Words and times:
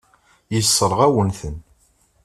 Yessṛeɣ-awen-ten. 0.55 1.55